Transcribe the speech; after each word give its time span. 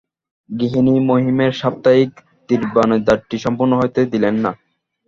গৃহিণী 0.49 0.95
মহিমের 1.09 1.51
সাপ্তাহিক 1.53 2.11
দিবানিদ্রাটি 2.49 3.37
সম্পূর্ণ 3.45 3.71
হইতে 3.81 3.99
দিলেন 4.13 4.35
না। 4.43 4.51